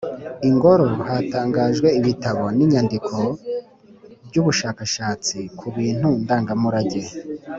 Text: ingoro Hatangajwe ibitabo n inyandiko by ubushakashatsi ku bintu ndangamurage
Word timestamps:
ingoro 0.49 0.85
Hatangajwe 1.07 1.87
ibitabo 1.99 2.43
n 2.55 2.59
inyandiko 2.65 3.15
by 4.27 4.35
ubushakashatsi 4.41 5.37
ku 5.57 5.65
bintu 5.75 6.07
ndangamurage 6.23 7.01